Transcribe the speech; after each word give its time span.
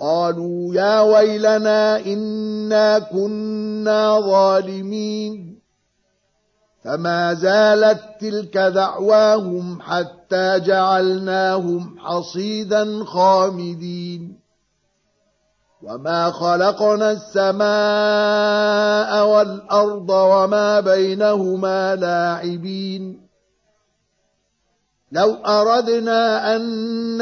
قالوا 0.00 0.74
يا 0.74 1.00
ويلنا 1.00 1.98
إنا 1.98 2.98
كنا 2.98 4.20
ظالمين. 4.20 5.58
فما 6.84 7.34
زالت 7.34 8.00
تلك 8.20 8.58
دعواهم 8.58 9.80
حتى 9.80 10.60
جعلناهم 10.60 11.98
حصيدا 11.98 13.04
خامدين. 13.04 14.38
وما 15.82 16.30
خلقنا 16.30 17.10
السماء 17.10 17.68
والأرض 19.26 20.10
وما 20.10 20.80
بينهما 20.80 21.96
لاعبين. 21.96 23.27
لو 25.12 25.34
أردنا 25.34 26.56
أن 26.56 26.62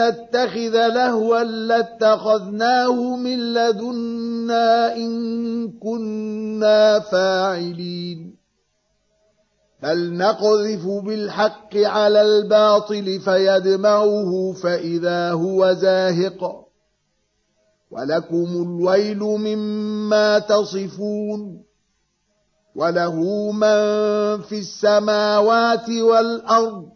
نتخذ 0.01 0.89
لهوا 0.89 1.43
لاتخذناه 1.43 3.17
من 3.17 3.55
لدنا 3.55 4.97
إن 4.97 5.73
كنا 5.73 7.01
فاعلين. 7.01 8.37
بل 9.83 10.17
نقذف 10.17 10.87
بالحق 10.87 11.77
على 11.77 12.23
الباطل 12.23 13.21
فيدمعه 13.21 14.53
فإذا 14.63 15.33
هو 15.33 15.73
زاهق. 15.73 16.67
ولكم 17.91 18.47
الويل 18.47 19.19
مما 19.19 20.39
تصفون. 20.39 21.63
وله 22.77 23.15
من 23.53 24.43
في 24.43 24.59
السماوات 24.59 25.91
والأرض 25.91 26.96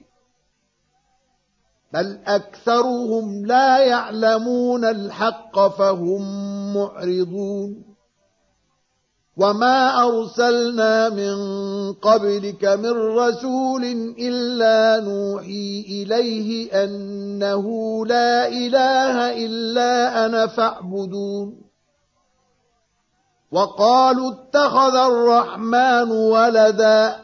بل 1.93 2.19
أكثرهم 2.25 3.45
لا 3.45 3.77
يعلمون 3.77 4.85
الحق 4.85 5.59
فهم 5.67 6.21
معرضون. 6.73 7.91
وما 9.37 10.03
أرسلنا 10.03 11.09
من 11.09 11.35
قبلك 11.93 12.65
من 12.65 12.91
رسول 12.91 13.83
إلا 14.19 15.03
نوحي 15.03 15.85
إليه 15.87 16.83
أنه 16.83 17.65
لا 18.05 18.47
إله 18.47 19.45
إلا 19.45 20.25
أنا 20.25 20.47
فاعبدون. 20.47 21.61
وقالوا 23.51 24.31
اتخذ 24.31 24.95
الرحمن 24.95 26.11
ولدا. 26.11 27.15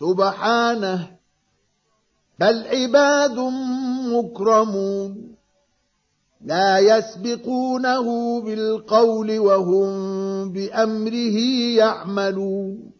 سبحانه 0.00 1.15
بل 2.38 2.64
عباد 2.66 3.38
مكرمون 4.12 5.36
لا 6.44 6.78
يسبقونه 6.78 8.40
بالقول 8.40 9.38
وهم 9.38 10.52
بأمره 10.52 11.38
يعملون. 11.76 12.96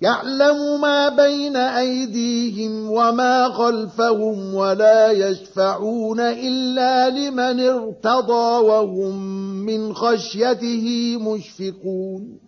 يعلم 0.00 0.80
ما 0.80 1.08
بين 1.08 1.56
أيديهم 1.56 2.90
وما 2.90 3.48
خلفهم 3.48 4.54
ولا 4.54 5.10
يشفعون 5.10 6.20
إلا 6.20 7.10
لمن 7.10 7.60
ارتضى 7.60 8.66
وهم 8.66 9.16
من 9.64 9.94
خشيته 9.94 11.16
مشفقون. 11.20 12.38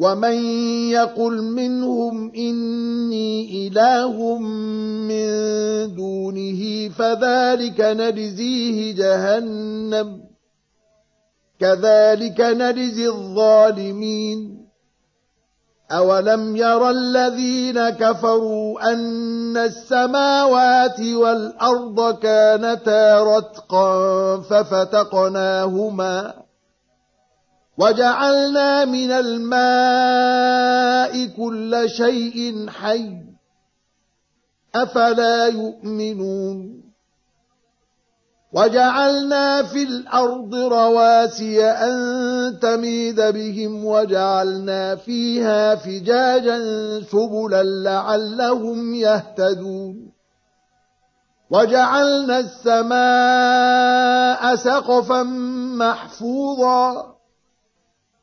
ومن 0.00 0.36
يقل 0.90 1.42
منهم 1.42 2.32
إني 2.34 3.68
إله 3.68 4.38
من 5.08 5.26
دونه 5.94 6.88
فذلك 6.88 7.80
نجزيه 7.80 8.94
جهنم 8.94 10.20
كذلك 11.60 12.40
نجزي 12.40 13.08
الظالمين 13.08 14.66
أولم 15.92 16.56
ير 16.56 16.90
الذين 16.90 17.90
كفروا 17.90 18.92
أن 18.92 19.56
السماوات 19.56 21.00
والأرض 21.00 22.18
كانتا 22.18 23.20
رتقا 23.20 24.36
ففتقناهما 24.40 26.34
وجعلنا 27.80 28.84
من 28.84 29.10
الماء 29.10 31.26
كل 31.26 31.84
شيء 31.86 32.68
حي. 32.68 33.16
أفلا 34.74 35.46
يؤمنون؟ 35.46 36.80
وجعلنا 38.52 39.62
في 39.62 39.82
الأرض 39.82 40.54
رواسي 40.54 41.64
أن 41.64 42.58
تميد 42.62 43.20
بهم 43.20 43.84
وجعلنا 43.84 44.96
فيها 44.96 45.74
فجاجا 45.74 46.58
سبلا 47.00 47.62
لعلهم 47.62 48.94
يهتدون. 48.94 50.10
وجعلنا 51.50 52.38
السماء 52.38 52.96
سقفا 54.56 55.22
محفوظا. 55.78 57.09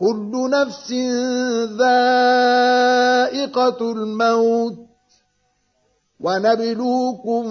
كل 0.00 0.50
نفس 0.50 0.92
ذائقة 1.78 3.12
الموت 3.92 4.78
ونبلوكم 6.20 7.44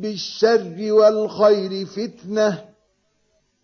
بالشر 0.00 0.92
والخير 0.92 1.86
فتنة 1.86 2.64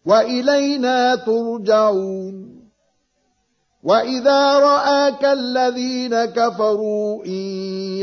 وإلينا 0.07 1.15
ترجعون. 1.15 2.57
وإذا 3.87 4.59
رآك 4.59 5.25
الذين 5.25 6.25
كفروا 6.25 7.25
إن 7.25 7.43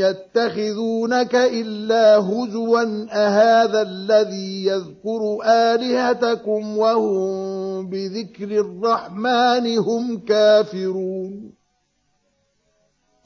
يتخذونك 0.00 1.34
إلا 1.34 2.16
هزوا 2.16 3.06
أهذا 3.12 3.82
الذي 3.82 4.66
يذكر 4.66 5.38
آلهتكم 5.44 6.78
وهم 6.78 7.63
بذكر 7.90 8.44
الرحمن 8.44 9.78
هم 9.78 10.20
كافرون. 10.20 11.52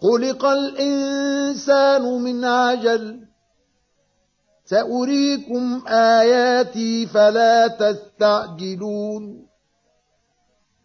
خلق 0.03 0.45
الإنسان 0.45 2.03
من 2.03 2.45
عجل. 2.45 3.21
سأريكم 4.65 5.83
آياتي 5.89 7.07
فلا 7.07 7.67
تستعجلون. 7.67 9.47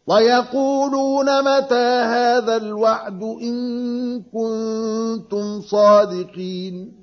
ويقولون 0.08 1.42
متى 1.42 2.04
هذا 2.04 2.56
الوعد 2.58 3.24
إن 3.24 4.22
كنتم 4.22 5.62
صادقين. 5.62 7.03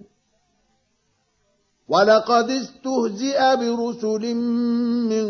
ولقد 1.91 2.49
استهزئ 2.51 3.39
برسل 3.55 4.35
من 5.11 5.25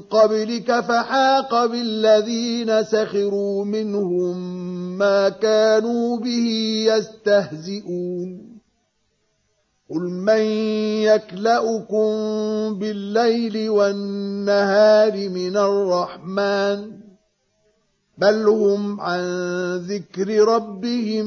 قبلك 0.00 0.80
فحاق 0.80 1.66
بالذين 1.66 2.84
سخروا 2.84 3.64
منهم 3.64 4.36
ما 4.98 5.28
كانوا 5.28 6.16
به 6.16 6.48
يستهزئون 6.86 8.50
قل 9.90 10.00
من 10.00 10.42
يكلأكم 11.06 12.08
بالليل 12.78 13.70
والنهار 13.70 15.28
من 15.28 15.56
الرحمن 15.56 16.90
بل 18.18 18.48
هم 18.48 19.00
عن 19.00 19.22
ذكر 19.76 20.28
ربهم 20.44 21.26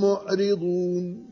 معرضون 0.00 1.31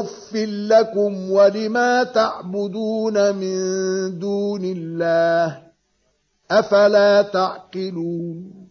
أف 0.00 0.34
لكم 0.70 1.30
ولما 1.30 2.04
تعبدون 2.04 3.34
من 3.34 3.58
دون 4.18 4.64
الله 4.64 5.62
أفلا 6.50 7.22
تعقلون 7.22 8.66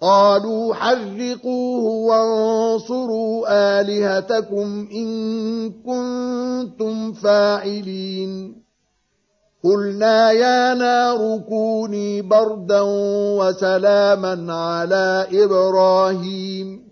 قالوا 0.00 0.74
حرقوه 0.74 1.84
وانصروا 1.84 3.46
آلهتكم 3.80 4.88
إن 4.92 5.70
كنتم 5.70 7.12
فاعلين 7.12 8.62
قلنا 9.64 10.30
يا 10.30 10.74
نار 10.74 11.38
كوني 11.48 12.22
بردا 12.22 12.80
وسلاما 13.38 14.54
على 14.54 15.26
إبراهيم 15.32 16.91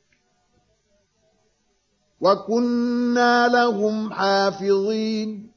وكنا 2.21 3.47
لهم 3.47 4.13
حافظين. 4.13 5.51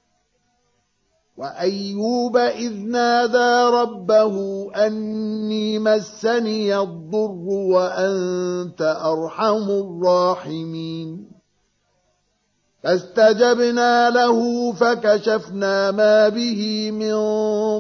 وأيوب 1.37 2.37
إذ 2.37 2.73
نادى 2.73 3.77
ربه 3.77 4.67
أني 4.87 5.79
مسني 5.79 6.79
الضر 6.79 7.49
وأنت 7.49 8.97
أرحم 9.05 9.71
الراحمين. 9.71 11.35
فاستجبنا 12.85 14.11
له 14.11 14.73
فكشفنا 14.73 15.91
ما 15.91 16.29
به 16.29 16.91
من 16.91 17.15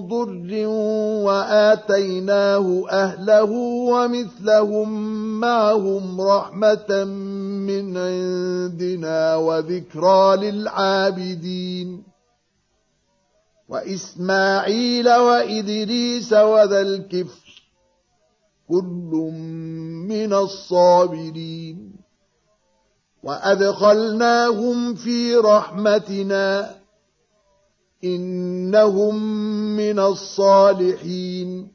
ضر 0.09 0.67
وآتيناه 1.27 2.85
أهله 2.91 3.51
ومثلهم 3.93 4.89
معهم 5.41 6.21
رحمة 6.21 7.05
من 7.67 7.97
عندنا 7.97 9.37
وذكرى 9.37 10.37
للعابدين. 10.37 12.03
وإسماعيل 13.69 15.09
وإدريس 15.09 16.33
وذا 16.33 16.81
الكفر 16.81 17.63
كل 18.69 19.33
من 20.09 20.35
الصابرين. 20.35 21.93
وأدخلناهم 23.23 24.95
في 24.95 25.37
رحمتنا 25.37 26.75
إنهم 28.05 29.15
من 29.77 29.99
الصالحين. 29.99 31.75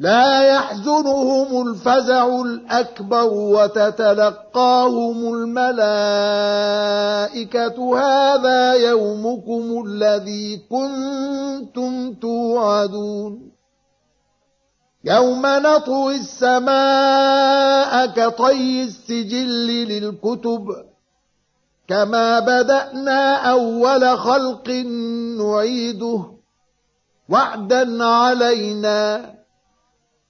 لا 0.00 0.42
يحزنهم 0.42 1.68
الفزع 1.68 2.26
الأكبر 2.26 3.28
وتتلقاهم 3.32 5.34
الملائكة. 5.34 5.78
هذا 7.98 8.72
يومكم 8.72 9.84
الذي 9.86 10.62
كنتم 10.70 12.14
توعدون. 12.14 13.50
يوم 15.04 15.42
نطوي 15.46 16.16
السماء 16.16 18.06
كطي 18.06 18.82
السجل 18.82 19.66
للكتب. 19.66 20.66
كما 21.88 22.38
بدأنا 22.38 23.36
أول 23.36 24.18
خلق 24.18 24.68
نعيده. 25.38 26.24
وعدا 27.28 28.04
علينا 28.04 29.39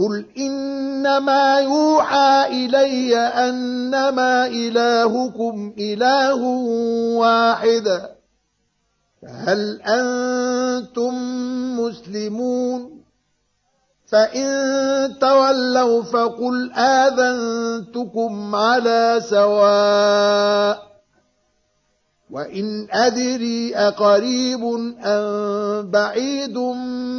قل 0.00 0.24
إنما 0.38 1.60
يوحى 1.60 2.46
إلي 2.48 3.16
أنما 3.16 4.46
إلهكم 4.46 5.74
إله 5.78 6.40
واحد 7.20 7.86
فهل 9.22 9.82
أنتم 9.82 11.14
مسلمون 11.80 13.00
فإن 14.08 14.48
تولوا 15.20 16.02
فقل 16.02 16.72
آذنتكم 16.72 18.54
على 18.54 19.20
سواء 19.20 20.90
وإن 22.30 22.86
أدري 22.90 23.76
أقريب 23.76 24.64
أم 25.04 25.90
بعيد 25.90 26.58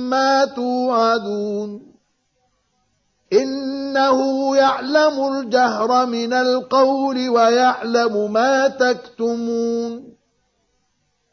ما 0.09 0.45
توعدون 0.45 1.90
إنه 3.33 4.57
يعلم 4.57 5.33
الجهر 5.33 6.05
من 6.05 6.33
القول 6.33 7.29
ويعلم 7.29 8.33
ما 8.33 8.67
تكتمون. 8.67 10.11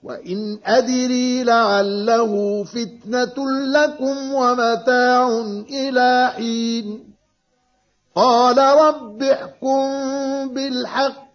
وإن 0.03 0.59
أدري 0.65 1.43
لعله 1.45 2.65
فتنة 2.65 3.51
لكم 3.51 4.35
ومتاع 4.35 5.29
إلى 5.71 6.33
حين. 6.37 7.15
قال 8.17 8.59
رب 8.59 9.23
احكم 9.23 9.89
بالحق. 10.49 11.29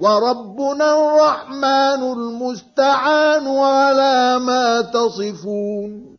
وربنا 0.00 0.94
الرحمن 0.94 2.12
المستعان 2.12 3.48
على 3.48 4.38
ما 4.38 4.80
تصفون. 4.80 6.17